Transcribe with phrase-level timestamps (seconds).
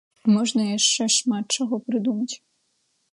[0.35, 2.35] Можна яшчэ шмат чаго прыдумаць.